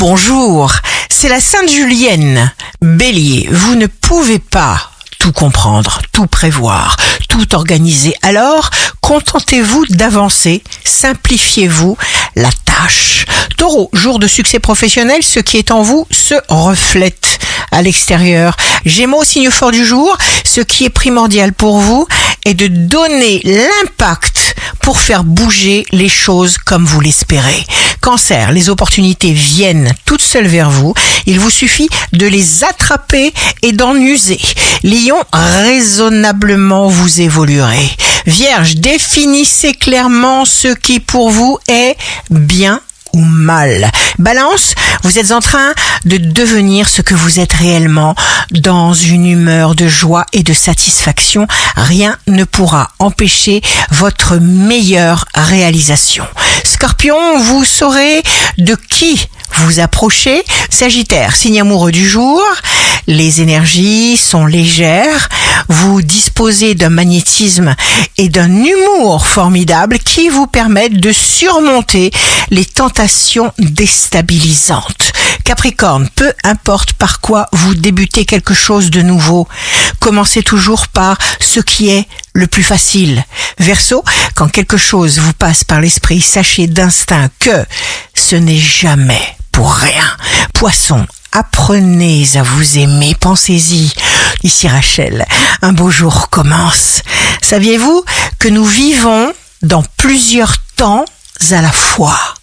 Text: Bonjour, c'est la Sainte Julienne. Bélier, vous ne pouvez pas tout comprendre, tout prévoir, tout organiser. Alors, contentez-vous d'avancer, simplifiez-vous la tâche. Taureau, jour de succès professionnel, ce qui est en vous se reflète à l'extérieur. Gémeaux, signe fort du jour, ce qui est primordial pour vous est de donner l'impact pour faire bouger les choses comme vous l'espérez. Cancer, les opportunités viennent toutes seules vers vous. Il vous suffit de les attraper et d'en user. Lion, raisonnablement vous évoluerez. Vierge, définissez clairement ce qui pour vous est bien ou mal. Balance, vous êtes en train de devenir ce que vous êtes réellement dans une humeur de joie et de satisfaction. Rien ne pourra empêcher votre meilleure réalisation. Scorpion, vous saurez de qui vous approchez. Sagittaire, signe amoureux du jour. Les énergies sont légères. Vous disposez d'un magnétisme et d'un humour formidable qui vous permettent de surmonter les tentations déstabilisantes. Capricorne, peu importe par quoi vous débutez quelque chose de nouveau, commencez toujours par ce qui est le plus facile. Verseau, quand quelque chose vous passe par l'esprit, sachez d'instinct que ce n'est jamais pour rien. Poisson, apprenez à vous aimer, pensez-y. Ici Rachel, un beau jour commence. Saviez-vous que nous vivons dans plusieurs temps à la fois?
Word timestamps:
Bonjour, 0.00 0.72
c'est 1.10 1.28
la 1.28 1.40
Sainte 1.40 1.68
Julienne. 1.68 2.50
Bélier, 2.80 3.50
vous 3.52 3.74
ne 3.74 3.86
pouvez 3.86 4.38
pas 4.38 4.80
tout 5.18 5.30
comprendre, 5.30 6.00
tout 6.10 6.26
prévoir, 6.26 6.96
tout 7.28 7.54
organiser. 7.54 8.14
Alors, 8.22 8.70
contentez-vous 9.02 9.84
d'avancer, 9.90 10.62
simplifiez-vous 10.86 11.98
la 12.34 12.48
tâche. 12.64 13.26
Taureau, 13.58 13.90
jour 13.92 14.18
de 14.18 14.26
succès 14.26 14.58
professionnel, 14.58 15.22
ce 15.22 15.38
qui 15.38 15.58
est 15.58 15.70
en 15.70 15.82
vous 15.82 16.06
se 16.10 16.34
reflète 16.48 17.38
à 17.70 17.82
l'extérieur. 17.82 18.56
Gémeaux, 18.86 19.22
signe 19.22 19.50
fort 19.50 19.70
du 19.70 19.84
jour, 19.84 20.16
ce 20.44 20.62
qui 20.62 20.86
est 20.86 20.90
primordial 20.90 21.52
pour 21.52 21.78
vous 21.78 22.08
est 22.46 22.54
de 22.54 22.68
donner 22.68 23.42
l'impact 23.44 24.29
pour 24.90 24.98
faire 24.98 25.22
bouger 25.22 25.86
les 25.92 26.08
choses 26.08 26.58
comme 26.58 26.84
vous 26.84 26.98
l'espérez. 26.98 27.64
Cancer, 28.00 28.50
les 28.50 28.70
opportunités 28.70 29.30
viennent 29.32 29.94
toutes 30.04 30.20
seules 30.20 30.48
vers 30.48 30.68
vous. 30.68 30.94
Il 31.26 31.38
vous 31.38 31.48
suffit 31.48 31.88
de 32.12 32.26
les 32.26 32.64
attraper 32.64 33.32
et 33.62 33.70
d'en 33.70 33.94
user. 33.94 34.40
Lion, 34.82 35.22
raisonnablement 35.32 36.88
vous 36.88 37.20
évoluerez. 37.20 37.88
Vierge, 38.26 38.78
définissez 38.78 39.74
clairement 39.74 40.44
ce 40.44 40.74
qui 40.74 40.98
pour 40.98 41.30
vous 41.30 41.56
est 41.68 41.96
bien 42.28 42.80
ou 43.12 43.20
mal. 43.20 43.90
Balance, 44.18 44.74
vous 45.02 45.18
êtes 45.18 45.32
en 45.32 45.40
train 45.40 45.72
de 46.04 46.16
devenir 46.16 46.88
ce 46.88 47.02
que 47.02 47.14
vous 47.14 47.40
êtes 47.40 47.52
réellement 47.52 48.14
dans 48.50 48.92
une 48.92 49.26
humeur 49.26 49.74
de 49.74 49.88
joie 49.88 50.26
et 50.32 50.42
de 50.42 50.52
satisfaction. 50.52 51.46
Rien 51.76 52.16
ne 52.26 52.44
pourra 52.44 52.90
empêcher 52.98 53.62
votre 53.90 54.36
meilleure 54.36 55.24
réalisation. 55.34 56.26
Scorpion, 56.64 57.38
vous 57.38 57.64
saurez 57.64 58.22
de 58.58 58.74
qui 58.74 59.28
vous 59.56 59.80
approchez. 59.80 60.42
Sagittaire, 60.68 61.34
signe 61.34 61.60
amoureux 61.60 61.92
du 61.92 62.08
jour. 62.08 62.42
Les 63.06 63.40
énergies 63.40 64.16
sont 64.16 64.46
légères. 64.46 65.28
Vous 65.68 66.02
disposez 66.02 66.74
d'un 66.74 66.90
magnétisme 66.90 67.74
et 68.18 68.28
d'un 68.28 68.52
humour 68.64 69.26
formidable 69.26 69.98
qui 69.98 70.28
vous 70.28 70.46
permettent 70.46 71.00
de 71.00 71.12
surmonter 71.12 72.10
les 72.50 72.64
tentations 72.64 73.52
déstabilisantes. 73.58 75.12
Capricorne, 75.44 76.08
peu 76.14 76.32
importe 76.44 76.92
par 76.92 77.20
quoi 77.20 77.48
vous 77.52 77.74
débutez 77.74 78.24
quelque 78.24 78.54
chose 78.54 78.90
de 78.90 79.02
nouveau, 79.02 79.48
commencez 79.98 80.42
toujours 80.42 80.88
par 80.88 81.18
ce 81.40 81.60
qui 81.60 81.90
est 81.90 82.06
le 82.32 82.46
plus 82.46 82.62
facile. 82.62 83.24
Verseau, 83.58 84.04
quand 84.34 84.48
quelque 84.48 84.76
chose 84.76 85.18
vous 85.18 85.32
passe 85.32 85.64
par 85.64 85.80
l'esprit, 85.80 86.20
sachez 86.20 86.66
d'instinct 86.66 87.30
que 87.40 87.64
ce 88.14 88.36
n'est 88.36 88.56
jamais 88.56 89.36
pour 89.60 89.74
rien. 89.74 90.16
Poisson, 90.54 91.06
apprenez 91.32 92.26
à 92.36 92.42
vous 92.42 92.78
aimer, 92.78 93.14
pensez-y. 93.20 93.92
Ici 94.42 94.66
Rachel, 94.66 95.26
un 95.60 95.74
beau 95.74 95.90
jour 95.90 96.30
commence. 96.30 97.02
Saviez-vous 97.42 98.02
que 98.38 98.48
nous 98.48 98.64
vivons 98.64 99.34
dans 99.60 99.82
plusieurs 99.98 100.56
temps 100.76 101.04
à 101.50 101.60
la 101.60 101.70
fois? 101.70 102.29